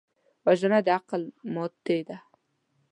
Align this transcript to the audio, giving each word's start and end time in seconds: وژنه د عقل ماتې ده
وژنه 0.45 0.79
د 0.85 0.87
عقل 0.97 1.23
ماتې 1.53 1.99
ده 2.07 2.17